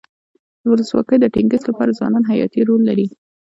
د 0.61 0.63
ولسواکۍ 0.71 1.17
د 1.21 1.25
ټینګښت 1.33 1.65
لپاره 1.67 1.95
ځوانان 1.97 2.23
حیاتي 2.31 2.61
رول 2.67 2.81
لري. 2.89 3.07